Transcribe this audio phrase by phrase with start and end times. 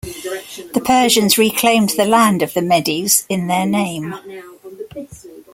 [0.73, 4.15] The Persians reclaimed the land of the Medes in their name.